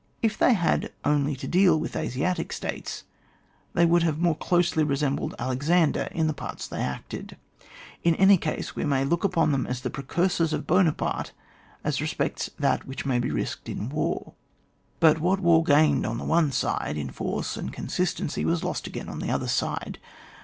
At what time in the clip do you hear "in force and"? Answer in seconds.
16.97-17.71